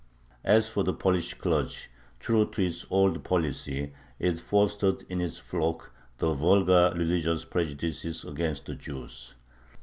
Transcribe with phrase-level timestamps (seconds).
[0.43, 1.75] As for the Polish clergy,
[2.19, 8.65] true to its old policy it fostered in its flock the vulgar religious prejudices against
[8.65, 9.35] the Jews.